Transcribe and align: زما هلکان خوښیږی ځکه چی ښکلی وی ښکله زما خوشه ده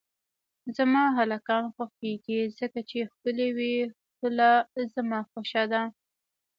زما 0.77 1.03
هلکان 1.19 1.63
خوښیږی 1.73 2.39
ځکه 2.59 2.79
چی 2.89 2.99
ښکلی 3.11 3.49
وی 3.57 3.75
ښکله 4.13 4.49
زما 4.95 5.19
خوشه 5.31 5.63
ده 5.71 5.81